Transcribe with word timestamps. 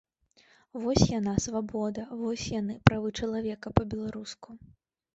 Вось 0.85 1.03
яна, 1.19 1.35
свабода, 1.45 2.07
вось 2.23 2.49
яны, 2.59 2.81
правы 2.91 3.15
чалавека 3.19 3.67
па-беларуску! 3.81 4.49